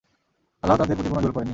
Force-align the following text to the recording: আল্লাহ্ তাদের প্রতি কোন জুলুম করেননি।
আল্লাহ্ 0.63 0.77
তাদের 0.77 0.95
প্রতি 0.95 1.09
কোন 1.09 1.17
জুলুম 1.17 1.33
করেননি। 1.33 1.49